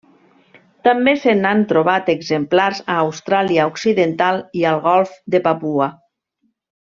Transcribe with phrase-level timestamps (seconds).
[0.85, 5.91] També se n'han trobat exemplars a Austràlia Occidental i al Golf de Papua.